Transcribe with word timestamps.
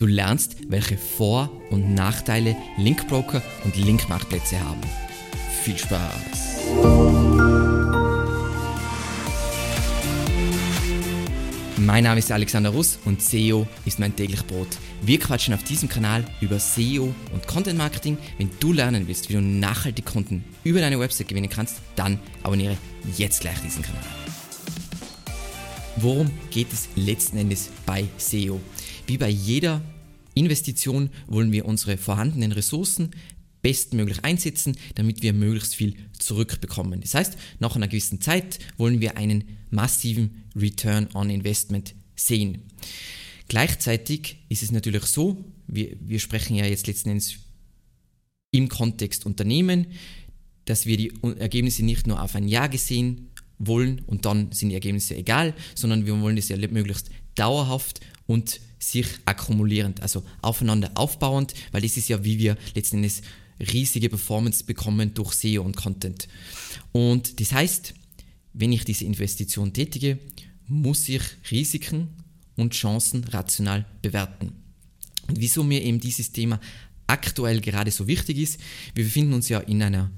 Du 0.00 0.06
lernst, 0.06 0.56
welche 0.68 0.96
Vor- 0.96 1.50
und 1.68 1.94
Nachteile 1.94 2.56
Linkbroker 2.78 3.42
und 3.64 3.76
Linkmarktplätze 3.76 4.58
haben. 4.58 4.80
Viel 5.62 5.76
Spaß! 5.76 6.72
Mein 11.76 12.04
Name 12.04 12.18
ist 12.18 12.32
Alexander 12.32 12.70
Russ 12.70 12.98
und 13.04 13.20
SEO 13.20 13.66
ist 13.84 13.98
mein 13.98 14.16
täglich 14.16 14.42
Brot. 14.46 14.68
Wir 15.02 15.18
quatschen 15.18 15.52
auf 15.52 15.64
diesem 15.64 15.90
Kanal 15.90 16.24
über 16.40 16.58
SEO 16.58 17.14
und 17.34 17.46
Content 17.46 17.76
Marketing. 17.76 18.16
Wenn 18.38 18.50
du 18.58 18.72
lernen 18.72 19.06
willst, 19.06 19.28
wie 19.28 19.34
du 19.34 19.42
nachhaltig 19.42 20.06
Kunden 20.06 20.46
über 20.64 20.80
deine 20.80 20.98
Website 20.98 21.28
gewinnen 21.28 21.50
kannst, 21.50 21.76
dann 21.96 22.18
abonniere 22.42 22.78
jetzt 23.18 23.42
gleich 23.42 23.60
diesen 23.60 23.82
Kanal. 23.82 24.00
Worum 25.96 26.30
geht 26.50 26.72
es 26.72 26.88
letzten 26.96 27.36
Endes 27.36 27.68
bei 27.84 28.06
SEO? 28.16 28.60
Wie 29.10 29.18
bei 29.18 29.28
jeder 29.28 29.82
Investition 30.34 31.10
wollen 31.26 31.50
wir 31.50 31.64
unsere 31.64 31.98
vorhandenen 31.98 32.52
Ressourcen 32.52 33.10
bestmöglich 33.60 34.22
einsetzen, 34.24 34.76
damit 34.94 35.20
wir 35.20 35.32
möglichst 35.32 35.74
viel 35.74 35.96
zurückbekommen. 36.16 37.00
Das 37.00 37.14
heißt, 37.14 37.36
nach 37.58 37.74
einer 37.74 37.88
gewissen 37.88 38.20
Zeit 38.20 38.60
wollen 38.76 39.00
wir 39.00 39.16
einen 39.16 39.58
massiven 39.68 40.44
Return 40.54 41.08
on 41.14 41.28
Investment 41.28 41.96
sehen. 42.14 42.62
Gleichzeitig 43.48 44.44
ist 44.48 44.62
es 44.62 44.70
natürlich 44.70 45.02
so, 45.06 45.44
wir, 45.66 45.96
wir 46.00 46.20
sprechen 46.20 46.54
ja 46.54 46.66
jetzt 46.66 46.86
letzten 46.86 47.08
Endes 47.08 47.34
im 48.52 48.68
Kontext 48.68 49.26
Unternehmen, 49.26 49.88
dass 50.66 50.86
wir 50.86 50.96
die 50.96 51.12
Ergebnisse 51.40 51.84
nicht 51.84 52.06
nur 52.06 52.22
auf 52.22 52.36
ein 52.36 52.46
Jahr 52.46 52.68
gesehen 52.68 53.32
wollen 53.58 54.02
und 54.06 54.24
dann 54.24 54.52
sind 54.52 54.68
die 54.68 54.76
Ergebnisse 54.76 55.16
egal, 55.16 55.52
sondern 55.74 56.06
wir 56.06 56.20
wollen 56.20 56.36
das 56.36 56.48
ja 56.48 56.56
möglichst 56.56 57.10
dauerhaft 57.34 57.98
und 58.28 58.60
sich 58.80 59.06
akkumulierend, 59.26 60.02
also 60.02 60.24
aufeinander 60.42 60.90
aufbauend, 60.94 61.54
weil 61.70 61.82
das 61.82 61.96
ist 61.96 62.08
ja, 62.08 62.24
wie 62.24 62.38
wir 62.38 62.56
letzten 62.74 62.96
Endes 62.96 63.22
riesige 63.60 64.08
Performance 64.08 64.64
bekommen 64.64 65.14
durch 65.14 65.34
SEO 65.34 65.62
und 65.62 65.76
Content. 65.76 66.26
Und 66.92 67.40
das 67.40 67.52
heißt, 67.52 67.94
wenn 68.54 68.72
ich 68.72 68.84
diese 68.84 69.04
Investition 69.04 69.72
tätige, 69.72 70.18
muss 70.66 71.08
ich 71.08 71.22
Risiken 71.50 72.08
und 72.56 72.72
Chancen 72.72 73.24
rational 73.24 73.84
bewerten. 74.02 74.52
Und 75.28 75.38
wieso 75.40 75.62
mir 75.62 75.82
eben 75.82 76.00
dieses 76.00 76.32
Thema 76.32 76.58
aktuell 77.06 77.60
gerade 77.60 77.90
so 77.90 78.06
wichtig 78.06 78.38
ist, 78.38 78.60
wir 78.94 79.04
befinden 79.04 79.34
uns 79.34 79.48
ja 79.48 79.60
in 79.60 79.82
einer 79.82 80.10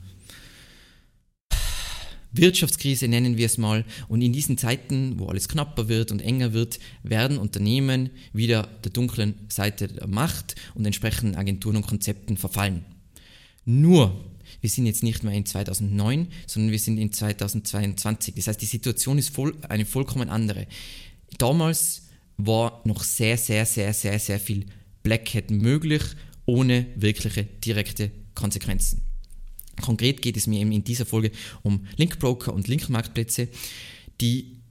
Wirtschaftskrise 2.32 3.08
nennen 3.08 3.36
wir 3.36 3.46
es 3.46 3.58
mal. 3.58 3.84
Und 4.08 4.22
in 4.22 4.32
diesen 4.32 4.58
Zeiten, 4.58 5.18
wo 5.18 5.26
alles 5.26 5.48
knapper 5.48 5.88
wird 5.88 6.10
und 6.10 6.20
enger 6.20 6.52
wird, 6.52 6.78
werden 7.02 7.38
Unternehmen 7.38 8.10
wieder 8.32 8.68
der 8.84 8.92
dunklen 8.92 9.34
Seite 9.48 9.88
der 9.88 10.06
Macht 10.06 10.54
und 10.74 10.84
entsprechenden 10.86 11.36
Agenturen 11.36 11.76
und 11.76 11.86
Konzepten 11.86 12.36
verfallen. 12.36 12.84
Nur, 13.64 14.24
wir 14.60 14.70
sind 14.70 14.86
jetzt 14.86 15.02
nicht 15.02 15.22
mehr 15.22 15.34
in 15.34 15.46
2009, 15.46 16.28
sondern 16.46 16.72
wir 16.72 16.78
sind 16.78 16.98
in 16.98 17.12
2022. 17.12 18.34
Das 18.34 18.48
heißt, 18.48 18.60
die 18.60 18.66
Situation 18.66 19.18
ist 19.18 19.34
voll, 19.34 19.54
eine 19.68 19.84
vollkommen 19.84 20.28
andere. 20.28 20.66
Damals 21.38 22.08
war 22.36 22.80
noch 22.84 23.02
sehr, 23.04 23.36
sehr, 23.36 23.66
sehr, 23.66 23.92
sehr, 23.92 24.18
sehr 24.18 24.40
viel 24.40 24.66
Black 25.02 25.34
Hat 25.34 25.50
möglich, 25.50 26.02
ohne 26.46 26.86
wirkliche 26.96 27.44
direkte 27.44 28.10
Konsequenzen. 28.34 29.11
Konkret 29.82 30.22
geht 30.22 30.38
es 30.38 30.46
mir 30.46 30.60
eben 30.60 30.72
in 30.72 30.84
dieser 30.84 31.04
Folge 31.04 31.30
um 31.62 31.86
Linkbroker 31.96 32.54
und 32.54 32.68
Linkmarktplätze, 32.68 33.48
die 34.22 34.62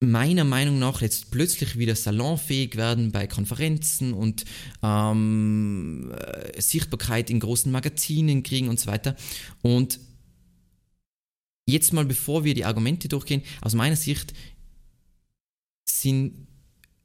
meiner 0.00 0.44
Meinung 0.44 0.78
nach 0.78 1.00
jetzt 1.00 1.30
plötzlich 1.30 1.78
wieder 1.78 1.96
salonfähig 1.96 2.76
werden 2.76 3.12
bei 3.12 3.26
Konferenzen 3.26 4.12
und 4.12 4.44
ähm, 4.82 6.12
äh, 6.12 6.60
Sichtbarkeit 6.60 7.30
in 7.30 7.40
großen 7.40 7.72
Magazinen 7.72 8.42
kriegen 8.42 8.68
und 8.68 8.78
so 8.78 8.90
weiter. 8.90 9.16
Und 9.62 9.98
jetzt 11.66 11.92
mal, 11.92 12.04
bevor 12.04 12.44
wir 12.44 12.54
die 12.54 12.64
Argumente 12.64 13.08
durchgehen, 13.08 13.42
aus 13.62 13.74
meiner 13.74 13.96
Sicht 13.96 14.34
sind 15.88 16.46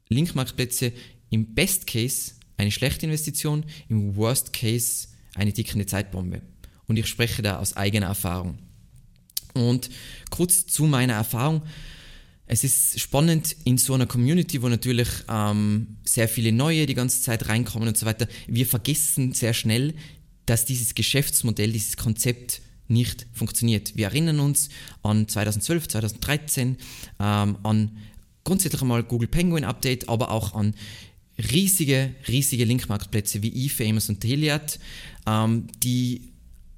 Linkmarktplätze 0.10 0.92
im 1.30 1.54
Best 1.54 1.88
Case 1.88 2.34
eine 2.58 2.72
schlechte 2.72 3.06
Investition, 3.06 3.64
im 3.88 4.16
Worst 4.18 4.52
Case 4.52 5.08
eine 5.34 5.54
tickende 5.54 5.86
Zeitbombe 5.86 6.42
und 6.92 6.98
ich 6.98 7.08
spreche 7.08 7.42
da 7.42 7.58
aus 7.58 7.76
eigener 7.76 8.08
Erfahrung. 8.08 8.60
Und 9.54 9.90
kurz 10.30 10.68
zu 10.68 10.84
meiner 10.84 11.14
Erfahrung. 11.14 11.62
Es 12.46 12.66
ist 12.66 13.00
spannend 13.00 13.56
in 13.64 13.78
so 13.78 13.94
einer 13.94 14.06
Community, 14.06 14.62
wo 14.62 14.68
natürlich 14.68 15.08
ähm, 15.30 15.96
sehr 16.04 16.28
viele 16.28 16.52
neue 16.52 16.86
die 16.86 16.96
ganze 16.96 17.22
Zeit 17.22 17.48
reinkommen 17.48 17.88
und 17.88 17.98
so 17.98 18.06
weiter. 18.06 18.28
Wir 18.46 18.66
vergessen 18.66 19.32
sehr 19.32 19.54
schnell, 19.54 19.94
dass 20.46 20.66
dieses 20.66 20.94
Geschäftsmodell, 20.94 21.72
dieses 21.72 21.96
Konzept 21.96 22.62
nicht 22.90 23.26
funktioniert. 23.32 23.96
Wir 23.96 24.08
erinnern 24.08 24.42
uns 24.42 24.68
an 25.02 25.30
2012, 25.30 25.88
2013, 25.88 26.78
ähm, 27.22 27.58
an 27.64 27.98
grundsätzlich 28.44 28.82
einmal 28.82 29.04
Google 29.04 29.30
Penguin 29.30 29.64
Update, 29.64 30.10
aber 30.10 30.32
auch 30.32 30.54
an 30.54 30.76
riesige, 31.38 32.14
riesige 32.28 32.66
Linkmarktplätze 32.66 33.42
wie 33.42 33.66
eFamous 33.66 34.10
und 34.10 34.20
Teliat, 34.20 34.78
ähm, 35.26 35.68
die 35.82 36.31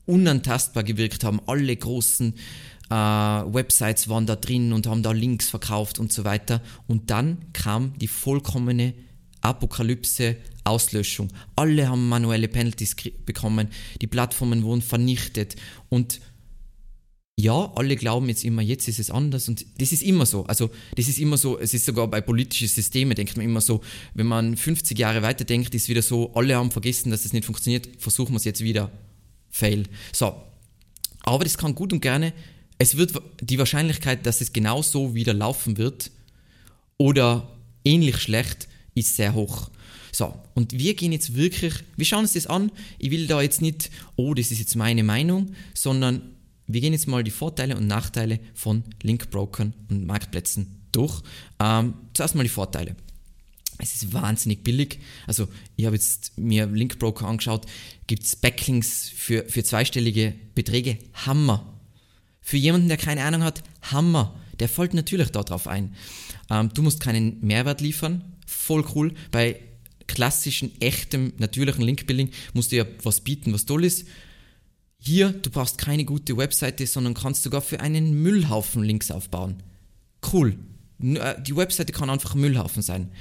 unantastbar 0.06 0.84
gewirkt 0.84 1.24
haben. 1.24 1.40
Alle 1.48 1.76
großen 1.76 2.34
äh, 2.90 2.94
Websites 2.94 4.10
waren 4.10 4.26
da 4.26 4.36
drin 4.36 4.74
und 4.74 4.88
haben 4.88 5.04
da 5.04 5.12
Links 5.12 5.50
verkauft 5.50 6.00
und 6.00 6.12
so 6.12 6.24
weiter. 6.24 6.62
Und 6.88 7.10
dann 7.10 7.38
kam 7.54 7.98
die 8.00 8.08
vollkommene 8.08 8.94
Apokalypse, 9.42 10.38
Auslöschung. 10.64 11.30
Alle 11.56 11.90
haben 11.90 12.08
manuelle 12.08 12.48
Penalties 12.48 12.96
bekommen, 13.26 13.68
die 14.02 14.08
Plattformen 14.08 14.64
wurden 14.64 14.82
vernichtet 14.82 15.56
und 15.90 16.22
ja, 17.36 17.72
alle 17.76 17.96
glauben 17.96 18.30
jetzt 18.30 18.44
immer, 18.44 18.62
jetzt 18.62 18.88
ist 18.88 19.00
es 19.00 19.10
anders 19.10 19.50
und 19.50 19.66
das 19.80 19.92
ist 19.92 20.04
immer 20.04 20.26
so. 20.28 20.46
Also 20.46 20.70
das 20.96 21.08
ist 21.08 21.18
immer 21.18 21.36
so, 21.36 21.60
es 21.60 21.74
ist 21.74 21.86
sogar 21.86 22.08
bei 22.08 22.22
politischen 22.22 22.68
Systemen, 22.68 23.16
denkt 23.16 23.36
man 23.36 23.46
immer 23.46 23.60
so, 23.60 23.82
wenn 24.14 24.28
man 24.28 24.56
50 24.56 24.98
Jahre 24.98 25.24
weiter 25.24 25.44
denkt, 25.44 25.74
ist 25.74 25.90
wieder 25.90 26.04
so, 26.04 26.32
alle 26.36 26.56
haben 26.56 26.70
vergessen, 26.70 27.10
dass 27.10 27.26
es 27.26 27.34
nicht 27.34 27.46
funktioniert, 27.46 27.90
versuchen 27.98 28.34
wir 28.34 28.38
es 28.38 28.44
jetzt 28.44 28.62
wieder 28.62 28.92
Fail. 29.54 29.84
So, 30.12 30.36
aber 31.22 31.44
das 31.44 31.58
kann 31.58 31.76
gut 31.76 31.94
und 31.94 32.02
gerne, 32.02 32.34
es 32.80 32.98
wird 32.98 33.14
die 33.40 33.60
Wahrscheinlichkeit, 33.60 34.26
dass 34.26 34.42
es 34.42 34.52
genauso 34.52 35.14
wieder 35.14 35.34
laufen 35.34 35.78
wird 35.78 36.10
oder 36.98 37.48
ähnlich 37.86 38.18
schlecht, 38.18 38.68
ist 38.96 39.16
sehr 39.16 39.36
hoch. 39.36 39.70
So, 40.12 40.34
und 40.56 40.74
wir 40.74 40.96
gehen 40.96 41.12
jetzt 41.12 41.36
wirklich, 41.36 41.76
wir 41.96 42.06
schauen 42.06 42.22
uns 42.22 42.34
das 42.34 42.48
an. 42.48 42.72
Ich 42.98 43.12
will 43.12 43.28
da 43.28 43.42
jetzt 43.42 43.62
nicht, 43.62 43.92
oh, 44.16 44.34
das 44.34 44.52
ist 44.52 44.60
jetzt 44.60 44.76
meine 44.76 45.04
Meinung, 45.04 45.54
sondern 45.76 46.34
wir 46.66 46.82
gehen 46.82 46.94
jetzt 46.94 47.08
mal 47.08 47.24
die 47.24 47.32
Vorteile 47.32 47.78
und 47.78 47.88
Nachteile 47.88 48.40
von 48.56 48.84
Linkbrokern 49.04 49.74
und 49.90 50.06
Marktplätzen 50.06 50.82
durch. 50.92 51.22
Ähm, 51.60 51.94
zuerst 52.14 52.36
mal 52.36 52.44
die 52.44 52.50
Vorteile. 52.50 52.96
Es 53.84 53.96
ist 53.96 54.14
wahnsinnig 54.14 54.64
billig. 54.64 55.00
Also 55.28 55.50
ich 55.76 55.86
habe 55.86 55.98
jetzt 55.98 56.38
mir 56.38 56.68
Linkbroker 56.68 57.28
angeschaut, 57.28 57.66
gibt 58.08 58.24
es 58.24 58.38
Backlinks 58.38 59.10
für, 59.10 59.44
für 59.50 59.62
zweistellige 59.62 60.34
Beträge. 60.56 61.00
Hammer. 61.26 61.78
Für 62.40 62.56
jemanden, 62.56 62.88
der 62.88 62.96
keine 62.96 63.24
Ahnung 63.26 63.44
hat, 63.44 63.62
Hammer. 63.82 64.40
Der 64.60 64.70
folgt 64.70 64.94
natürlich 64.94 65.32
darauf 65.32 65.68
ein. 65.68 65.96
Ähm, 66.50 66.70
du 66.74 66.82
musst 66.82 67.02
keinen 67.02 67.42
Mehrwert 67.42 67.82
liefern. 67.82 68.24
Voll 68.48 68.86
cool. 68.96 69.14
Bei 69.32 69.60
klassischen, 70.08 70.72
echtem, 70.80 71.34
natürlichen 71.38 71.84
Linkbuilding 71.84 72.30
musst 72.54 72.72
du 72.72 72.78
ja 72.78 72.86
was 73.04 73.20
bieten, 73.20 73.52
was 73.52 73.66
toll 73.66 73.84
ist. 73.84 74.08
Hier, 74.98 75.34
du 75.34 75.50
brauchst 75.50 75.78
keine 75.78 76.06
gute 76.06 76.38
Webseite, 76.38 76.88
sondern 76.88 77.16
kannst 77.16 77.44
sogar 77.44 77.62
für 77.62 77.82
einen 77.82 78.22
Müllhaufen 78.22 78.82
Links 78.82 79.12
aufbauen. 79.12 79.62
Cool. 80.32 80.58
Äh, 81.02 81.42
die 81.42 81.58
Webseite 81.58 81.92
kann 81.92 82.10
einfach 82.10 82.34
Müllhaufen 82.34 82.82
sein. 82.82 83.12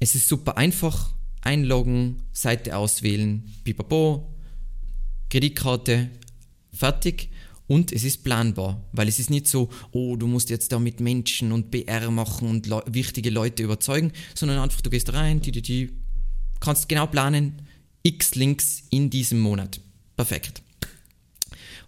Es 0.00 0.14
ist 0.14 0.28
super 0.28 0.56
einfach. 0.56 1.14
Einloggen, 1.40 2.22
Seite 2.32 2.76
auswählen, 2.76 3.44
pipapo, 3.64 4.34
Kreditkarte, 5.28 6.10
fertig. 6.72 7.28
Und 7.66 7.92
es 7.92 8.04
ist 8.04 8.24
planbar, 8.24 8.82
weil 8.92 9.08
es 9.08 9.18
ist 9.18 9.30
nicht 9.30 9.48
so, 9.48 9.70
oh, 9.90 10.16
du 10.16 10.26
musst 10.26 10.50
jetzt 10.50 10.70
da 10.72 10.78
mit 10.78 11.00
Menschen 11.00 11.50
und 11.50 11.70
BR 11.70 12.10
machen 12.10 12.48
und 12.48 12.66
le 12.66 12.82
wichtige 12.86 13.30
Leute 13.30 13.62
überzeugen, 13.62 14.12
sondern 14.34 14.58
einfach, 14.58 14.82
du 14.82 14.90
gehst 14.90 15.12
rein, 15.14 15.40
die, 15.40 15.50
die, 15.50 15.62
die, 15.62 15.90
kannst 16.60 16.88
genau 16.88 17.06
planen, 17.06 17.62
x 18.02 18.34
Links 18.34 18.82
in 18.90 19.08
diesem 19.08 19.40
Monat. 19.40 19.80
Perfekt. 20.16 20.62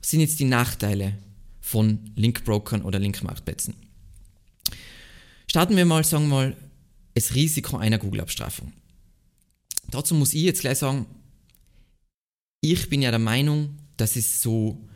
Was 0.01 0.11
sind 0.11 0.21
jetzt 0.21 0.41
die 0.41 0.45
Nachteile 0.45 1.19
von 1.61 2.11
Linkbrokern 2.15 2.83
oder 2.83 2.99
Linkmarktplätzen? 2.99 3.75
Starten 5.47 5.77
wir 5.77 5.85
mal, 5.85 6.05
sagen 6.05 6.29
wir 6.29 6.35
mal, 6.35 6.57
das 7.17 7.35
Risiko 7.35 7.79
einer 7.79 7.99
Google-Abstrafung. 7.99 8.73
Dazu 9.89 10.15
muss 10.15 10.35
ich 10.35 10.43
jetzt 10.43 10.61
gleich 10.61 10.79
sagen, 10.79 11.07
ich 12.61 12.91
bin 12.91 13.01
ja 13.01 13.11
der 13.11 13.19
Meinung, 13.19 13.79
dass 13.97 14.17
es 14.17 14.43
so 14.43 14.87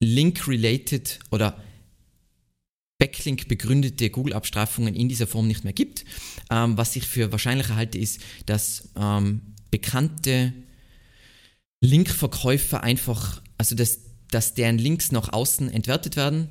Link-related 0.00 1.18
oder 1.30 1.62
Backlink 2.98 3.48
begründete 3.48 4.10
Google-Abstrafungen 4.10 4.94
in 4.94 5.08
dieser 5.08 5.26
Form 5.26 5.46
nicht 5.46 5.64
mehr 5.64 5.72
gibt. 5.72 6.04
Ähm, 6.50 6.76
was 6.76 6.94
ich 6.94 7.06
für 7.06 7.32
wahrscheinlicher 7.32 7.76
halte, 7.76 7.96
ist, 7.96 8.20
dass 8.44 8.90
ähm, 8.96 9.40
bekannte 9.70 10.52
Linkverkäufer 11.80 12.82
einfach, 12.82 13.42
also 13.56 13.74
dass, 13.74 14.00
dass 14.30 14.52
deren 14.52 14.76
Links 14.76 15.10
nach 15.10 15.32
außen 15.32 15.70
entwertet 15.70 16.16
werden 16.16 16.48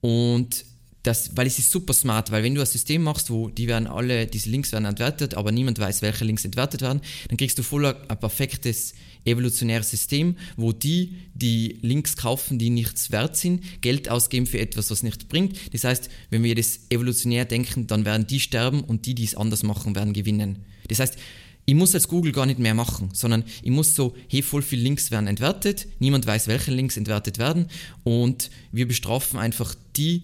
und 0.00 0.64
das, 1.02 1.36
weil 1.36 1.46
es 1.46 1.58
ist 1.58 1.70
super 1.70 1.92
smart, 1.92 2.30
weil 2.30 2.42
wenn 2.42 2.54
du 2.54 2.60
ein 2.60 2.66
System 2.66 3.02
machst, 3.02 3.30
wo 3.30 3.48
die 3.48 3.68
werden 3.68 3.86
alle, 3.86 4.26
diese 4.26 4.50
Links 4.50 4.72
werden 4.72 4.84
entwertet, 4.84 5.34
aber 5.34 5.52
niemand 5.52 5.78
weiß, 5.78 6.02
welche 6.02 6.24
Links 6.24 6.44
entwertet 6.44 6.82
werden, 6.82 7.00
dann 7.28 7.36
kriegst 7.36 7.58
du 7.58 7.62
voll 7.62 7.86
ein 7.86 8.20
perfektes 8.20 8.94
evolutionäres 9.24 9.90
System, 9.90 10.36
wo 10.56 10.72
die, 10.72 11.16
die 11.34 11.78
Links 11.82 12.16
kaufen, 12.16 12.58
die 12.58 12.70
nichts 12.70 13.10
wert 13.10 13.36
sind, 13.36 13.62
Geld 13.80 14.08
ausgeben 14.08 14.46
für 14.46 14.58
etwas, 14.58 14.90
was 14.90 15.02
nichts 15.02 15.24
bringt. 15.24 15.56
Das 15.72 15.84
heißt, 15.84 16.08
wenn 16.30 16.42
wir 16.42 16.54
das 16.54 16.80
evolutionär 16.90 17.44
denken, 17.44 17.86
dann 17.86 18.04
werden 18.04 18.26
die 18.26 18.40
sterben 18.40 18.82
und 18.82 19.06
die, 19.06 19.14
die 19.14 19.24
es 19.24 19.34
anders 19.34 19.62
machen, 19.62 19.94
werden 19.94 20.12
gewinnen. 20.12 20.64
Das 20.88 20.98
heißt, 20.98 21.16
ich 21.64 21.74
muss 21.74 21.94
als 21.94 22.08
Google 22.08 22.32
gar 22.32 22.46
nicht 22.46 22.58
mehr 22.58 22.72
machen, 22.72 23.10
sondern 23.12 23.44
ich 23.62 23.70
muss 23.70 23.94
so, 23.94 24.16
hey, 24.28 24.40
voll 24.40 24.62
viele 24.62 24.82
Links 24.82 25.10
werden 25.10 25.26
entwertet, 25.26 25.86
niemand 25.98 26.26
weiß, 26.26 26.48
welche 26.48 26.70
Links 26.70 26.96
entwertet 26.96 27.36
werden 27.36 27.66
und 28.04 28.50
wir 28.72 28.88
bestrafen 28.88 29.38
einfach 29.38 29.74
die, 29.94 30.22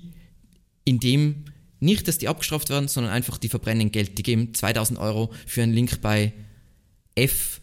indem 0.84 1.44
nicht, 1.80 2.08
dass 2.08 2.18
die 2.18 2.28
abgestraft 2.28 2.70
werden, 2.70 2.88
sondern 2.88 3.12
einfach 3.12 3.38
die 3.38 3.48
verbrennen 3.48 3.92
Geld. 3.92 4.16
Die 4.18 4.22
geben 4.22 4.54
2000 4.54 4.98
Euro 4.98 5.32
für 5.46 5.62
einen 5.62 5.72
Link 5.74 6.00
bei 6.00 6.32
F 7.14 7.60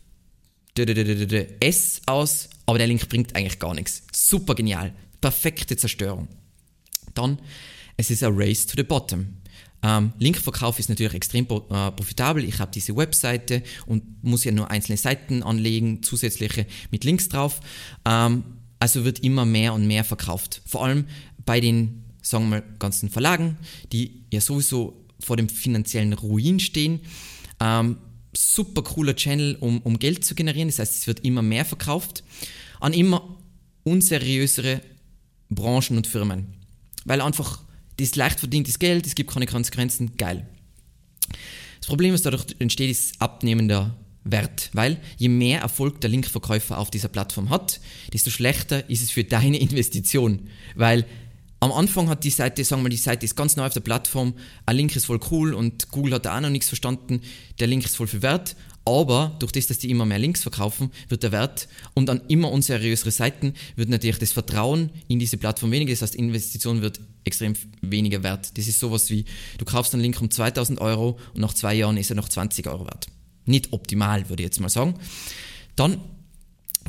S 1.59 2.01
aus, 2.06 2.50
aber 2.65 2.77
der 2.77 2.88
Link 2.88 3.09
bringt 3.09 3.35
eigentlich 3.35 3.59
gar 3.59 3.73
nichts. 3.73 4.03
Super 4.13 4.56
genial. 4.56 4.94
Perfekte 5.19 5.75
Zerstörung. 5.75 6.27
Dann, 7.13 7.39
es 7.97 8.09
ist 8.09 8.23
ein 8.23 8.33
Race 8.35 8.65
to 8.65 8.75
the 8.77 8.83
Bottom. 8.83 9.41
Ähm, 9.83 10.13
Linkverkauf 10.19 10.79
ist 10.79 10.89
natürlich 10.89 11.13
extrem 11.13 11.45
äh, 11.45 11.91
profitabel. 11.91 12.44
Ich 12.44 12.59
habe 12.59 12.71
diese 12.71 12.95
Webseite 12.95 13.63
und 13.88 14.24
muss 14.24 14.44
ja 14.44 14.51
nur 14.51 14.69
einzelne 14.69 14.97
Seiten 14.97 15.44
anlegen, 15.44 16.03
zusätzliche 16.03 16.67
mit 16.91 17.03
Links 17.03 17.29
drauf. 17.29 17.59
Ähm, 18.06 18.44
also 18.79 19.03
wird 19.06 19.19
immer 19.19 19.45
mehr 19.45 19.74
und 19.74 19.88
mehr 19.88 20.03
verkauft. 20.03 20.62
Vor 20.65 20.85
allem 20.85 21.06
bei 21.45 21.59
den, 21.59 22.03
sagen 22.21 22.45
wir 22.45 22.62
mal, 22.62 22.63
ganzen 22.79 23.09
Verlagen, 23.09 23.57
die 23.91 24.23
ja 24.31 24.41
sowieso 24.41 25.06
vor 25.19 25.38
dem 25.38 25.50
finanziellen 25.50 26.13
Ruin 26.13 26.59
stehen. 26.59 27.01
Ähm, 27.59 27.97
super 28.35 28.83
cooler 28.83 29.15
Channel, 29.15 29.57
um, 29.59 29.81
um 29.81 30.00
Geld 30.00 30.23
zu 30.25 30.35
generieren. 30.35 30.69
Das 30.69 30.79
heißt, 30.79 30.95
es 30.95 31.07
wird 31.07 31.21
immer 31.21 31.41
mehr 31.41 31.65
verkauft 31.65 32.23
an 32.79 32.94
immer 32.94 33.38
unseriösere 33.83 34.81
Branchen 35.50 35.97
und 35.97 36.07
Firmen. 36.07 36.47
Weil 37.06 37.21
einfach 37.21 37.62
das 37.97 38.15
leicht 38.15 38.39
verdientes 38.39 38.79
Geld, 38.79 39.06
es 39.06 39.15
gibt 39.15 39.31
keine 39.31 39.45
Konsequenzen, 39.45 40.17
geil. 40.17 40.47
Das 41.79 41.88
Problem, 41.88 42.13
was 42.13 42.21
dadurch 42.21 42.45
entsteht, 42.59 42.89
ist 42.89 43.21
abnehmender 43.21 43.95
Wert, 44.24 44.69
weil 44.74 45.00
je 45.17 45.29
mehr 45.29 45.62
Erfolg 45.62 46.00
der 46.01 46.09
Linkverkäufer 46.09 46.77
auf 46.77 46.91
dieser 46.91 47.07
Plattform 47.07 47.50
hat, 47.50 47.79
desto 48.13 48.29
schlechter 48.29 48.88
ist 48.89 49.01
es 49.01 49.12
für 49.12 49.24
deine 49.24 49.57
Investition, 49.59 50.47
weil 50.75 51.06
am 51.62 51.72
Anfang 51.72 52.10
hat 52.10 52.24
die 52.24 52.31
Seite, 52.31 52.63
sagen 52.63 52.81
wir 52.81 52.86
mal, 52.86 52.90
die 52.90 52.98
Seite 52.98 53.24
ist 53.24 53.36
ganz 53.36 53.56
neu 53.56 53.66
auf 53.66 53.74
der 53.74 53.81
Plattform, 53.81 54.34
ein 54.66 54.75
Link 54.75 54.96
ist 54.96 55.06
voll 55.06 55.19
cool 55.30 55.54
und 55.54 55.92
Google 55.92 56.16
hat 56.16 56.25
da 56.25 56.36
auch 56.36 56.42
noch 56.42 56.50
nichts 56.50 56.68
verstanden, 56.68 57.22
der 57.60 57.68
Link 57.68 57.86
ist 57.86 57.96
voll 57.96 58.08
viel 58.08 58.24
wert, 58.24 58.56
aber 58.84 59.36
durch 59.38 59.52
das, 59.52 59.68
dass 59.68 59.78
die 59.78 59.92
immer 59.92 60.08
mehr 60.08 60.18
Links 60.18 60.42
verkaufen, 60.42 60.92
wird 61.08 61.22
der 61.22 61.31
Wert 61.31 61.68
und 61.94 62.10
an 62.10 62.22
immer 62.28 62.52
unseriösere 62.52 63.12
Seiten 63.12 63.54
wird 63.75 63.90
natürlich 63.90 64.18
das 64.18 64.31
Vertrauen 64.31 64.90
in 65.08 65.19
diese 65.19 65.38
Plattform 65.38 65.72
weniger, 65.72 65.92
das 65.92 66.02
heißt 66.02 66.16
Investition 66.16 66.81
wird 66.81 67.00
extrem 67.25 67.54
weniger 67.81 68.24
wert. 68.24 68.58
Das 68.58 68.68
ist 68.68 68.80
sowas 68.80 69.12
wie, 69.12 69.25
du 69.60 69.66
kaufst 69.66 69.94
einen 69.94 70.02
Link 70.02 70.19
um 70.19 70.31
2000 70.31 70.81
Euro 70.81 71.19
und 71.36 71.42
nach 71.42 71.54
zwei 71.54 71.75
Jahren 71.75 71.98
ist 71.98 72.10
er 72.10 72.16
noch 72.16 72.28
20 72.28 72.68
Euro 72.68 72.86
wert. 72.86 73.06
Nicht 73.46 73.72
optimal, 73.72 74.30
würde 74.30 74.42
ich 74.42 74.48
jetzt 74.48 74.60
mal 74.60 74.69
sagen. 74.69 74.96
Dann 75.75 76.02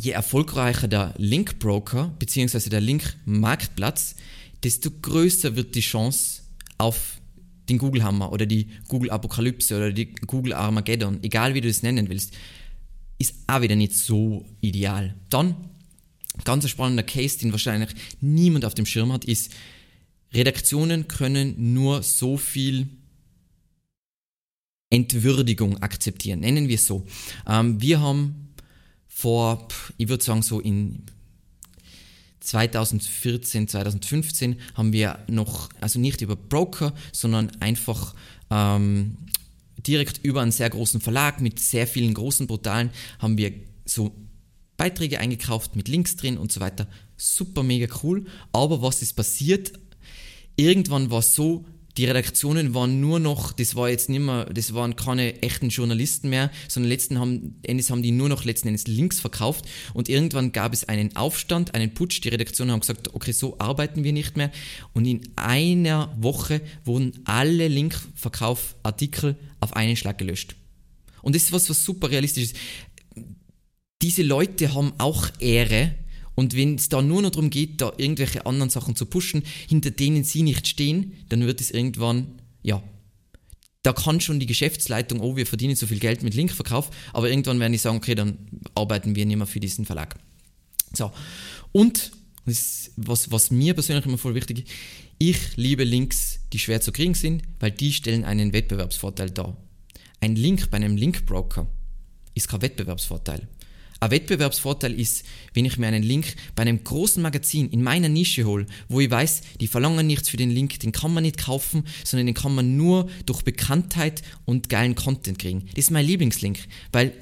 je 0.01 0.13
erfolgreicher 0.13 0.89
der 0.89 1.13
Linkbroker 1.19 2.11
bzw. 2.19 2.71
der 2.71 2.81
Linkmarktplatz, 2.81 4.15
desto 4.62 4.91
größer 4.91 5.56
wird 5.56 5.75
die 5.75 5.81
Chance 5.81 6.43
auf 6.79 7.20
den 7.69 7.79
Google 7.79 8.03
Hammer 8.03 8.32
oder 8.32 8.47
die 8.47 8.69
Google 8.88 9.11
Apokalypse 9.11 9.76
oder 9.76 9.93
die 9.93 10.12
Google 10.12 10.53
Armageddon, 10.53 11.23
egal 11.23 11.55
wie 11.55 11.61
du 11.61 11.69
es 11.69 11.82
nennen 11.82 12.09
willst, 12.09 12.35
ist 13.19 13.37
auch 13.47 13.61
wieder 13.61 13.76
nicht 13.76 13.94
so 13.94 14.44
ideal. 14.61 15.14
Dann, 15.31 15.55
ganz 16.44 16.64
ein 16.64 16.69
spannender 16.69 17.05
Case, 17.05 17.38
den 17.38 17.53
wahrscheinlich 17.53 17.91
niemand 18.20 18.64
auf 18.64 18.75
dem 18.75 18.87
Schirm 18.87 19.12
hat, 19.12 19.25
ist, 19.25 19.53
Redaktionen 20.35 21.09
können 21.09 21.73
nur 21.75 22.03
so 22.03 22.37
viel 22.37 22.88
Entwürdigung 24.91 25.79
akzeptieren, 25.79 26.41
nennen 26.41 26.69
wir 26.69 26.75
es 26.75 26.87
so. 26.87 27.06
Ähm, 27.47 27.81
wir 27.81 28.00
haben 28.00 28.55
vor, 29.06 29.69
ich 29.99 30.09
würde 30.09 30.25
sagen 30.25 30.43
so 30.43 30.61
in 30.61 31.05
2014, 32.43 33.69
2015 33.69 34.56
haben 34.75 34.93
wir 34.93 35.19
noch, 35.29 35.69
also 35.81 35.99
nicht 35.99 36.21
über 36.21 36.37
Broker, 36.37 36.93
sondern 37.12 37.50
einfach 37.61 38.15
ähm, 38.50 39.17
direkt 39.79 40.19
über 40.25 40.43
einen 40.43 40.53
sehr 40.53 40.71
großen 40.71 41.00
Verlag 41.00 41.41
mit 41.41 41.59
sehr 41.61 41.87
vielen 41.87 42.15
großen 42.15 42.47
Portalen 42.47 42.91
haben 43.19 43.39
wir 43.39 43.53
so 43.85 44.12
Beiträge 44.77 45.21
eingekauft 45.21 45.77
mit 45.77 45.89
Links 45.89 46.17
drin 46.17 46.39
und 46.39 46.50
so 46.50 46.61
weiter. 46.61 46.89
Super 47.17 47.62
mega 47.62 47.93
cool. 48.03 48.27
Aber 48.53 48.83
was 48.83 49.03
ist 49.03 49.15
passiert? 49.15 49.73
Irgendwann 50.56 51.11
war 51.11 51.21
es 51.21 51.35
so, 51.35 51.65
die 51.97 52.06
Redaktionen 52.06 52.75
waren 52.75 53.00
nur 53.00 53.21
noch, 53.21 53.53
das 53.53 53.75
war 53.75 53.91
jetzt 53.91 54.09
nicht 54.09 54.21
mehr, 54.21 54.47
das 54.47 54.73
waren 54.73 54.97
keine 54.97 55.43
echten 55.43 55.69
Journalisten 55.69 56.31
mehr, 56.31 56.50
sondern 56.69 56.91
letzten 56.91 57.19
haben, 57.19 57.59
Endes 57.62 57.91
haben 57.91 58.03
die 58.03 58.12
nur 58.12 58.29
noch 58.29 58.44
letzten 58.44 58.69
Endes 58.69 58.87
Links 58.87 59.21
verkauft 59.21 59.67
und 59.93 60.09
irgendwann 60.09 60.53
gab 60.53 60.73
es 60.73 60.89
einen 60.89 61.15
Aufstand, 61.17 61.75
einen 61.75 61.93
Putsch, 61.93 62.23
die 62.23 62.31
Redaktionen 62.31 62.73
haben 62.73 62.81
gesagt, 62.81 63.15
okay, 63.15 63.33
so 63.33 63.59
arbeiten 63.59 64.05
wir 64.05 64.12
nicht 64.12 64.37
mehr 64.37 64.50
und 64.94 65.05
in 65.05 65.21
einer 65.37 66.15
Woche 66.19 66.62
wurden 66.85 67.12
alle 67.25 67.69
Linkverkaufartikel 67.69 69.37
auf 69.61 69.77
einen 69.77 69.97
Schlag 69.97 70.19
gelöscht. 70.19 70.56
Und 71.21 71.37
das 71.37 71.45
ist 71.45 71.53
was, 71.53 71.69
was 71.69 71.85
super 71.85 72.11
realistisch 72.11 72.45
ist. 72.45 72.56
Diese 74.00 74.23
Leute 74.23 74.75
haben 74.75 74.95
auch 74.99 75.29
Ehre, 75.38 75.95
und 76.34 76.56
wenn 76.56 76.76
es 76.76 76.88
da 76.88 77.02
nur 77.02 77.23
noch 77.23 77.31
darum 77.31 77.50
geht, 77.50 77.81
da 77.81 77.93
irgendwelche 77.96 78.46
anderen 78.46 78.70
Sachen 78.70 78.96
zu 78.96 79.06
pushen, 79.06 79.43
hinter 79.69 79.90
denen 79.90 80.25
sie 80.25 80.43
nicht 80.43 80.67
stehen, 80.67 81.12
dann 81.29 81.46
wird 81.46 81.61
es 81.61 81.70
irgendwann, 81.70 82.40
ja, 82.62 82.82
da 83.82 83.93
kann 83.93 84.20
schon 84.20 84.40
die 84.40 84.46
Geschäftsleitung, 84.46 85.20
oh, 85.20 85.37
wir 85.37 85.46
verdienen 85.46 85.76
so 85.76 85.87
viel 85.87 85.99
Geld 85.99 86.23
mit 86.23 86.34
Linkverkauf, 86.34 86.90
aber 87.12 87.29
irgendwann 87.29 87.58
werden 87.61 87.73
die 87.73 87.79
sagen, 87.79 87.96
okay, 87.96 88.14
dann 88.14 88.38
arbeiten 88.75 89.16
wir 89.16 89.26
nicht 89.26 89.37
mehr 89.37 89.47
für 89.47 89.61
diesen 89.61 89.85
Verlag. 89.85 90.16
So, 90.95 91.11
und 91.73 92.12
was, 92.45 92.90
was 92.97 93.50
mir 93.50 93.75
persönlich 93.75 94.04
immer 94.07 94.18
voll 94.18 94.35
wichtig 94.35 94.61
ist, 94.61 94.68
ich 95.18 95.57
liebe 95.57 95.85
Links, 95.85 96.40
die 96.52 96.59
schwer 96.59 96.80
zu 96.80 96.90
kriegen 96.90 97.14
sind, 97.14 97.42
weil 97.61 97.71
die 97.71 97.92
stellen 97.92 98.25
einen 98.25 98.52
Wettbewerbsvorteil 98.52 99.30
dar. 99.30 99.57
Ein 100.21 100.35
Link 100.35 100.68
bei 100.71 100.76
einem 100.76 100.97
Linkbroker 100.97 101.68
ist 102.35 102.49
kein 102.49 102.62
Wettbewerbsvorteil. 102.62 103.47
Ein 104.02 104.11
Wettbewerbsvorteil 104.11 104.99
ist, 104.99 105.25
wenn 105.54 105.64
ich 105.64 105.78
mir 105.78 105.87
einen 105.87 106.02
Link 106.02 106.35
bei 106.56 106.62
einem 106.62 106.82
großen 106.82 107.23
Magazin 107.23 107.71
in 107.71 107.85
meiner 107.85 108.09
Nische 108.09 108.44
hole, 108.44 108.66
wo 108.88 108.99
ich 108.99 109.09
weiß, 109.09 109.42
die 109.61 109.68
verlangen 109.68 110.09
nichts 110.09 110.28
für 110.28 110.37
den 110.37 110.50
Link, 110.50 110.80
den 110.80 110.90
kann 110.90 111.14
man 111.14 111.23
nicht 111.23 111.38
kaufen, 111.38 111.85
sondern 112.02 112.26
den 112.26 112.35
kann 112.35 112.52
man 112.52 112.76
nur 112.76 113.09
durch 113.26 113.42
Bekanntheit 113.42 114.23
und 114.44 114.68
geilen 114.68 114.97
Content 114.97 115.38
kriegen. 115.38 115.66
Das 115.68 115.85
ist 115.85 115.90
mein 115.92 116.04
Lieblingslink, 116.04 116.59
weil 116.90 117.12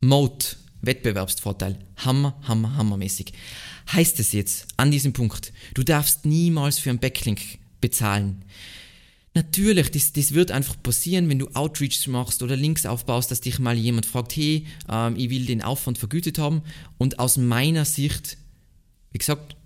Mode, 0.00 0.46
Wettbewerbsvorteil, 0.80 1.78
hammer, 1.96 2.40
hammer, 2.48 2.78
hammermäßig. 2.78 3.34
Heißt 3.92 4.18
es 4.20 4.32
jetzt 4.32 4.68
an 4.78 4.90
diesem 4.90 5.12
Punkt, 5.12 5.52
du 5.74 5.82
darfst 5.82 6.24
niemals 6.24 6.78
für 6.78 6.88
einen 6.88 6.98
Backlink 6.98 7.42
bezahlen. 7.82 8.42
Natürlich, 9.34 9.90
das, 9.90 10.12
das 10.12 10.32
wird 10.32 10.52
einfach 10.52 10.80
passieren, 10.80 11.28
wenn 11.28 11.40
du 11.40 11.48
Outreach 11.54 12.06
machst 12.06 12.42
oder 12.42 12.54
Links 12.54 12.86
aufbaust, 12.86 13.32
dass 13.32 13.40
dich 13.40 13.58
mal 13.58 13.76
jemand 13.76 14.06
fragt, 14.06 14.36
hey, 14.36 14.66
ähm, 14.88 15.16
ich 15.16 15.28
will 15.28 15.44
den 15.44 15.60
Aufwand 15.60 15.98
vergütet 15.98 16.38
haben. 16.38 16.62
Und 16.98 17.18
aus 17.18 17.36
meiner 17.36 17.84
Sicht, 17.84 18.38
wie 19.10 19.18
gesagt, 19.18 19.56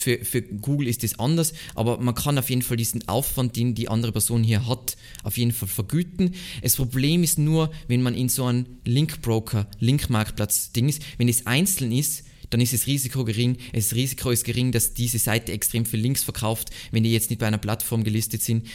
für, 0.00 0.24
für 0.24 0.40
Google 0.42 0.88
ist 0.88 1.02
das 1.02 1.18
anders, 1.18 1.52
aber 1.74 1.98
man 1.98 2.14
kann 2.14 2.38
auf 2.38 2.48
jeden 2.48 2.62
Fall 2.62 2.76
diesen 2.76 3.06
Aufwand, 3.08 3.56
den 3.56 3.74
die 3.74 3.88
andere 3.88 4.12
Person 4.12 4.44
hier 4.44 4.66
hat, 4.66 4.96
auf 5.24 5.36
jeden 5.36 5.52
Fall 5.52 5.68
vergüten. 5.68 6.34
Das 6.62 6.76
Problem 6.76 7.24
ist 7.24 7.38
nur, 7.38 7.70
wenn 7.88 8.02
man 8.02 8.14
in 8.14 8.28
so 8.28 8.46
einem 8.46 8.64
Linkbroker, 8.84 9.66
Linkmarktplatz-Ding 9.80 10.88
ist, 10.88 11.02
wenn 11.18 11.28
es 11.28 11.46
einzeln 11.46 11.92
ist, 11.92 12.24
dann 12.50 12.60
ist 12.60 12.72
das 12.72 12.86
Risiko 12.86 13.24
gering. 13.24 13.56
Das 13.72 13.94
Risiko 13.94 14.30
ist 14.30 14.44
gering, 14.44 14.72
dass 14.72 14.94
diese 14.94 15.18
Seite 15.18 15.52
extrem 15.52 15.86
viel 15.86 16.00
Links 16.00 16.22
verkauft, 16.22 16.70
wenn 16.90 17.04
die 17.04 17.12
jetzt 17.12 17.30
nicht 17.30 17.38
bei 17.38 17.46
einer 17.46 17.58
Plattform 17.58 18.04
gelistet 18.04 18.42
sind. 18.42 18.66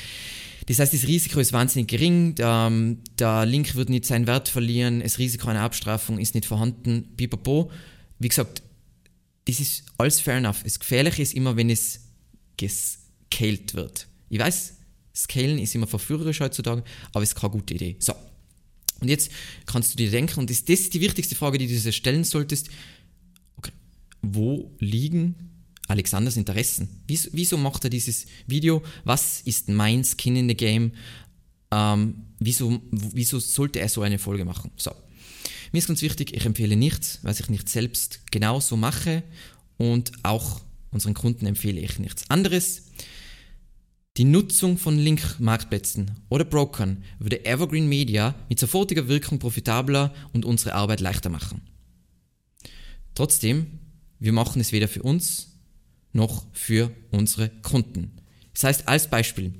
Das 0.67 0.79
heißt, 0.79 0.93
das 0.93 1.07
Risiko 1.07 1.39
ist 1.39 1.51
wahnsinnig 1.51 1.89
gering, 1.89 2.35
der, 2.35 2.71
der 3.19 3.45
Link 3.45 3.75
wird 3.75 3.89
nicht 3.89 4.05
seinen 4.05 4.27
Wert 4.27 4.47
verlieren, 4.47 5.01
das 5.01 5.19
Risiko 5.19 5.49
einer 5.49 5.61
Abstrafung 5.61 6.19
ist 6.19 6.35
nicht 6.35 6.45
vorhanden, 6.45 7.15
pipapo. 7.17 7.69
Wie 8.19 8.29
gesagt, 8.29 8.63
das 9.45 9.59
ist 9.59 9.83
alles 9.97 10.21
fair 10.21 10.37
enough. 10.37 10.63
Das 10.63 10.79
Gefährliche 10.79 11.21
ist 11.21 11.33
immer, 11.33 11.57
wenn 11.57 11.69
es 11.69 11.99
gescaled 12.55 13.73
wird. 13.73 14.07
Ich 14.29 14.39
weiß, 14.39 14.73
Scalen 15.15 15.59
ist 15.59 15.75
immer 15.75 15.87
verführerisch 15.87 16.39
heutzutage, 16.39 16.83
aber 17.11 17.23
es 17.23 17.29
ist 17.29 17.35
keine 17.35 17.51
gute 17.51 17.73
Idee. 17.73 17.95
So. 17.99 18.13
Und 18.99 19.09
jetzt 19.09 19.31
kannst 19.65 19.93
du 19.93 19.97
dir 19.97 20.09
denken, 20.09 20.39
und 20.39 20.49
das, 20.49 20.63
das 20.63 20.79
ist 20.79 20.93
die 20.93 21.01
wichtigste 21.01 21.35
Frage, 21.35 21.57
die 21.57 21.67
du 21.67 21.77
dir 21.77 21.91
stellen 21.91 22.23
solltest, 22.23 22.69
wo 24.23 24.75
liegen 24.79 25.35
Alexanders 25.87 26.37
Interessen? 26.37 27.03
Wieso, 27.07 27.29
wieso, 27.33 27.57
macht 27.57 27.83
er 27.83 27.89
dieses 27.91 28.25
Video? 28.47 28.81
Was 29.03 29.41
ist 29.41 29.69
mein 29.69 30.03
Skin 30.03 30.35
in 30.35 30.49
the 30.49 30.55
Game? 30.55 30.93
Ähm, 31.71 32.15
wieso, 32.39 32.81
wieso 32.89 33.39
sollte 33.39 33.79
er 33.79 33.89
so 33.89 34.01
eine 34.01 34.17
Folge 34.17 34.45
machen? 34.45 34.71
So. 34.77 34.91
Mir 35.71 35.79
ist 35.79 35.87
ganz 35.87 36.01
wichtig, 36.01 36.33
ich 36.33 36.45
empfehle 36.45 36.75
nichts, 36.75 37.19
was 37.23 37.39
ich 37.39 37.49
nicht 37.49 37.67
selbst 37.67 38.21
genauso 38.31 38.77
mache 38.77 39.23
und 39.77 40.11
auch 40.23 40.61
unseren 40.91 41.15
Kunden 41.15 41.45
empfehle 41.45 41.81
ich 41.81 41.99
nichts 41.99 42.29
anderes. 42.29 42.83
Die 44.15 44.25
Nutzung 44.25 44.77
von 44.77 44.99
Link-Marktplätzen 44.99 46.11
oder 46.29 46.45
Brokern 46.45 47.03
würde 47.17 47.45
Evergreen 47.45 47.89
Media 47.89 48.35
mit 48.47 48.59
sofortiger 48.59 49.07
Wirkung 49.07 49.39
profitabler 49.39 50.13
und 50.31 50.45
unsere 50.45 50.75
Arbeit 50.75 50.99
leichter 50.99 51.31
machen. 51.31 51.61
Trotzdem, 53.15 53.79
wir 54.23 54.31
machen 54.31 54.61
es 54.61 54.71
weder 54.71 54.87
für 54.87 55.03
uns 55.03 55.49
noch 56.13 56.45
für 56.53 56.91
unsere 57.11 57.49
Kunden. 57.61 58.11
Das 58.53 58.63
heißt, 58.63 58.87
als 58.87 59.09
Beispiel, 59.09 59.51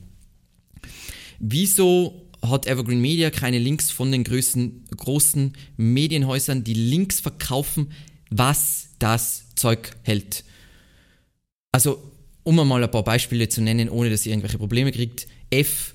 wieso 1.38 2.30
hat 2.42 2.66
Evergreen 2.66 3.02
Media 3.02 3.30
keine 3.30 3.60
Links 3.60 3.92
von 3.92 4.10
den 4.10 4.24
größten, 4.24 4.86
großen 4.96 5.54
Medienhäusern, 5.76 6.64
die 6.64 6.76
Links 6.76 7.20
verkaufen, 7.20 7.92
was 8.30 8.92
das 9.00 9.48
Zeug 9.56 9.92
hält? 10.04 10.46
Also 11.74 12.02
um 12.44 12.56
mal 12.56 12.82
ein 12.82 12.92
paar 12.92 13.04
Beispiele 13.04 13.50
zu 13.50 13.62
nennen, 13.62 13.90
ohne 13.90 14.10
dass 14.10 14.26
ihr 14.26 14.32
irgendwelche 14.32 14.60
Probleme 14.60 14.94
kriegt, 14.94 15.28
F, 15.50 15.94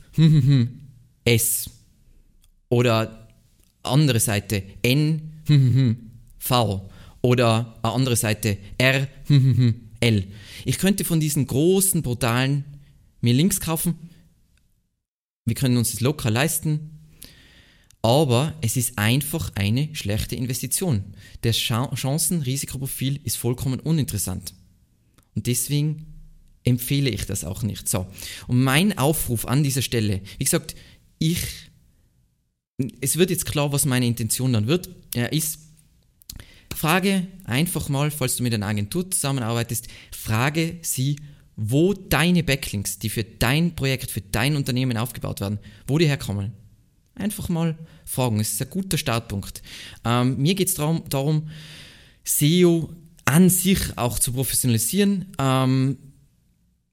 S 1.25 1.71
oder 2.69 3.29
andere 3.83 4.21
Seite 4.21 4.63
N, 4.83 5.33
V 6.39 6.91
oder 7.29 7.79
eine 7.83 7.93
andere 7.93 8.17
Seite 8.17 8.57
R, 8.79 9.07
L. 10.01 10.25
Ich 10.65 10.79
könnte 10.79 11.05
von 11.05 11.21
diesen 11.21 11.47
großen 11.47 12.03
Portalen 12.03 12.65
mir 13.21 13.35
Links 13.35 13.61
kaufen. 13.61 13.97
Wir 15.45 15.55
können 15.55 15.77
uns 15.77 15.91
das 15.91 16.01
locker 16.01 16.31
leisten. 16.31 16.91
Aber 18.01 18.55
es 18.63 18.79
ist 18.79 18.97
einfach 18.97 19.53
eine 19.57 19.95
schlechte 19.95 20.37
Investition. 20.37 21.05
Das 21.43 21.59
Chancen-Risikoprofil 21.59 23.21
ist 23.25 23.37
vollkommen 23.37 23.81
uninteressant. 23.81 24.55
Und 25.35 25.47
deswegen 25.47 26.07
empfehle 26.65 27.11
ich 27.11 27.27
das 27.27 27.45
auch 27.45 27.63
nicht. 27.63 27.91
So. 27.91 28.07
Und 28.47 28.63
mein 28.63 28.97
Aufruf 28.97 29.45
an 29.45 29.63
dieser 29.63 29.83
Stelle, 29.83 30.23
wie 30.39 30.45
gesagt, 30.45 30.77
ich, 31.19 31.43
es 33.03 33.19
wird 33.19 33.29
jetzt 33.29 33.45
klar, 33.45 33.71
was 33.71 33.85
meine 33.85 34.07
Intention 34.07 34.55
dann 34.55 34.67
wird, 34.67 34.89
ja, 35.15 35.27
ist, 35.27 35.68
frage 36.79 37.27
einfach 37.45 37.89
mal, 37.89 38.11
falls 38.13 38.37
du 38.37 38.45
mit 38.45 38.55
einer 38.55 38.67
Agentur 38.67 39.11
zusammenarbeitest, 39.11 39.89
frage 40.13 40.79
sie, 40.83 41.17
wo 41.57 41.93
deine 41.93 42.45
Backlinks, 42.45 43.01
die 43.01 43.11
für 43.11 43.25
dein 43.25 43.75
Projekt, 43.75 44.13
für 44.13 44.21
dein 44.21 44.55
Unternehmen 44.55 44.97
aufgebaut 44.97 45.41
werden, 45.41 45.59
wo 45.89 45.99
die 45.99 46.07
herkommen. 46.07 46.53
Einfach 47.17 47.49
mal 47.49 47.77
fragen, 48.05 48.39
es 48.39 48.53
ist 48.53 48.63
ein 48.63 48.71
guter 48.71 48.97
Startpunkt. 48.97 49.61
Ähm, 50.05 50.37
mir 50.39 50.55
geht 50.55 50.69
es 50.69 50.75
darum, 50.75 51.03
darum, 51.09 51.51
SEO 52.23 52.95
an 53.25 53.51
sich 53.51 53.99
auch 53.99 54.21
zu 54.21 54.33
professionalisieren. 54.33 55.33
Ähm, 55.41 55.99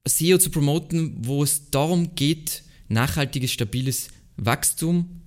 SEO 0.08 0.40
zu 0.40 0.50
promoten, 0.50 1.18
wo 1.20 1.44
es 1.44 1.70
darum 1.70 2.16
geht, 2.16 2.64
nachhaltiges, 2.88 3.52
stabiles 3.52 4.08
Wachstum 4.36 5.22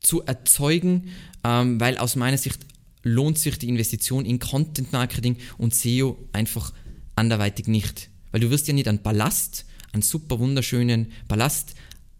zu 0.00 0.22
erzeugen, 0.22 1.08
ähm, 1.44 1.80
weil 1.80 1.96
aus 1.96 2.14
meiner 2.14 2.36
Sicht 2.36 2.60
lohnt 3.06 3.38
sich 3.38 3.58
die 3.58 3.68
Investition 3.68 4.24
in 4.24 4.38
Content 4.38 4.92
Marketing 4.92 5.36
und 5.58 5.74
SEO 5.74 6.18
einfach 6.32 6.72
anderweitig 7.14 7.68
nicht. 7.68 8.10
Weil 8.32 8.40
du 8.40 8.50
wirst 8.50 8.66
ja 8.66 8.74
nicht 8.74 8.88
einen 8.88 9.02
Ballast, 9.02 9.64
einen 9.92 10.02
super 10.02 10.38
wunderschönen 10.38 11.12
Ballast 11.28 11.74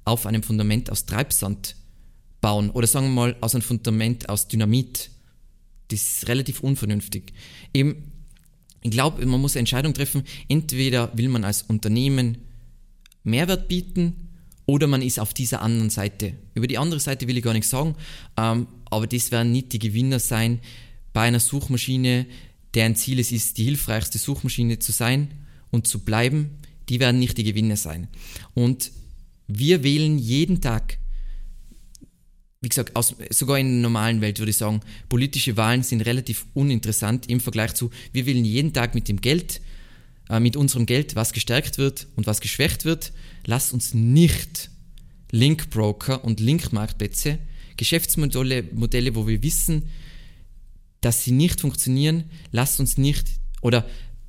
auf 0.05 0.27
einem 0.27 0.43
Fundament 0.43 0.91
aus 0.91 1.05
Treibsand 1.05 1.77
bauen 2.41 2.71
oder 2.71 2.87
sagen 2.87 3.07
wir 3.07 3.15
mal 3.15 3.37
aus 3.41 3.55
einem 3.55 3.63
Fundament 3.63 4.29
aus 4.29 4.47
Dynamit. 4.47 5.11
Das 5.89 6.01
ist 6.01 6.29
relativ 6.29 6.61
unvernünftig. 6.61 7.33
Eben 7.75 8.13
ich 8.83 8.93
glaube, 8.93 9.27
man 9.27 9.41
muss 9.41 9.57
eine 9.57 9.61
Entscheidung 9.61 9.95
treffen, 9.95 10.23
entweder 10.49 11.11
will 11.19 11.29
man 11.29 11.43
als 11.43 11.63
Unternehmen 11.63 12.39
Mehrwert 13.25 13.67
bieten 13.67 14.29
oder 14.67 14.87
man 14.87 15.03
ist 15.03 15.19
auf 15.19 15.33
dieser 15.33 15.63
anderen 15.63 15.91
Seite. 15.91 16.35
Über 16.55 16.67
die 16.67 16.79
andere 16.79 17.01
Seite 17.01 17.29
will 17.29 17.37
ich 17.37 17.45
gar 17.45 17.55
nichts 17.55 17.71
sagen, 17.71 17.95
ähm, 18.37 18.67
aber 18.91 19.07
das 19.07 19.31
werden 19.31 19.53
nicht 19.53 19.73
die 19.73 19.79
Gewinner 19.79 20.19
sein 20.19 20.61
bei 21.13 21.23
einer 21.23 21.41
Suchmaschine, 21.41 22.27
deren 22.75 22.97
Ziel 22.97 23.19
es 23.21 23.33
ist, 23.33 23.59
die 23.59 23.65
hilfreichste 23.65 24.19
Suchmaschine 24.19 24.79
zu 24.79 24.93
sein 24.93 25.31
und 25.71 25.87
zu 25.87 26.05
bleiben. 26.05 26.51
Die 26.89 27.01
werden 27.01 27.19
nicht 27.19 27.39
die 27.39 27.45
Gewinner 27.45 27.77
sein. 27.77 28.09
Und 28.55 28.93
wir 29.49 29.83
wählen 29.83 30.19
jeden 30.19 30.61
Tag 30.61 30.99
wie 32.67 32.69
gesagt, 32.69 32.97
aus, 32.97 33.15
sogar 33.31 33.61
in 33.61 33.69
der 33.69 33.83
normalen 33.83 34.21
Welt 34.21 34.41
würde 34.41 34.51
ich 34.51 34.57
sagen, 34.57 34.81
politische 35.09 35.57
Wahlen 35.57 35.85
sind 35.85 36.01
relativ 36.01 36.47
uninteressant 36.53 37.29
im 37.29 37.39
Vergleich 37.39 37.75
zu, 37.75 37.91
wir 38.13 38.27
wählen 38.27 38.45
jeden 38.45 38.73
Tag 38.73 38.97
mit 38.97 39.09
dem 39.09 39.21
Geld, 39.21 39.61
äh, 40.29 40.41
mit 40.41 40.57
unserem 40.57 40.87
Geld, 40.87 41.17
was 41.17 41.33
gestärkt 41.33 41.79
wird 41.79 42.07
und 42.17 42.27
was 42.27 42.41
geschwächt 42.41 42.85
wird. 42.85 43.13
Lasst 43.45 43.73
uns 43.73 43.95
nicht 43.95 44.71
Linkbroker 45.31 46.25
und 46.25 46.41
Linkmarktplätze, 46.41 47.39
Geschäftsmodelle, 47.77 48.65
Modelle, 48.73 49.15
wo 49.15 49.27
wir 49.27 49.43
wissen, 49.43 49.89
dass 51.01 51.25
sie 51.25 51.33
nicht 51.33 51.61
funktionieren, 51.61 52.25
lasst 52.53 52.81
uns 52.81 52.97
nicht 52.97 53.29
oder 53.61 53.89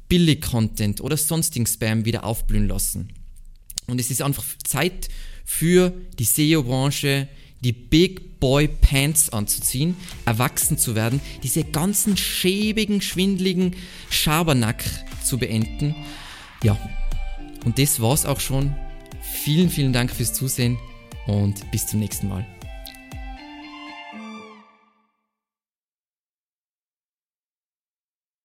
Billig-Content 0.09 1.01
oder 1.01 1.17
sonstigen 1.17 1.65
Spam 1.65 2.05
wieder 2.05 2.23
aufblühen 2.23 2.67
lassen. 2.67 3.09
Und 3.87 3.99
es 3.99 4.11
ist 4.11 4.21
einfach 4.21 4.43
Zeit 4.63 5.09
für 5.45 5.93
die 6.19 6.25
SEO-Branche, 6.25 7.27
die 7.61 7.71
Big 7.71 8.39
Boy 8.39 8.67
Pants 8.67 9.29
anzuziehen, 9.29 9.95
erwachsen 10.25 10.77
zu 10.77 10.93
werden, 10.93 11.21
diese 11.41 11.63
ganzen 11.63 12.15
schäbigen, 12.17 13.01
schwindligen 13.01 13.75
Schabernack 14.09 14.83
zu 15.27 15.37
beenden. 15.37 15.95
Ja, 16.63 16.77
und 17.65 17.77
das 17.79 18.01
war's 18.01 18.25
auch 18.25 18.39
schon. 18.39 18.75
Vielen, 19.21 19.69
vielen 19.69 19.93
Dank 19.93 20.11
fürs 20.11 20.33
Zusehen 20.33 20.77
und 21.27 21.69
bis 21.71 21.85
zum 21.87 21.99
nächsten 21.99 22.29
Mal. 22.29 22.45